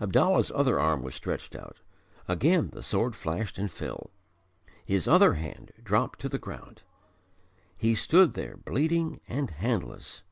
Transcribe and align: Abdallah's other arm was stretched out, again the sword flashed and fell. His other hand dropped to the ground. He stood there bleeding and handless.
Abdallah's 0.00 0.52
other 0.52 0.78
arm 0.78 1.02
was 1.02 1.16
stretched 1.16 1.56
out, 1.56 1.80
again 2.28 2.70
the 2.70 2.84
sword 2.84 3.16
flashed 3.16 3.58
and 3.58 3.68
fell. 3.68 4.10
His 4.84 5.08
other 5.08 5.34
hand 5.34 5.72
dropped 5.82 6.20
to 6.20 6.28
the 6.28 6.38
ground. 6.38 6.82
He 7.76 7.92
stood 7.92 8.34
there 8.34 8.56
bleeding 8.56 9.18
and 9.26 9.50
handless. 9.50 10.22